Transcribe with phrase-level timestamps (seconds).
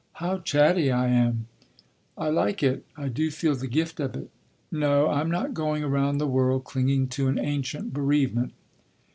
[0.13, 1.45] How chatty I am—"
[2.17, 2.83] "I like it.
[2.97, 4.31] I do feel the gift of it—"
[4.71, 8.53] "No, I’m not going around the world clinging to an ancient bereavement....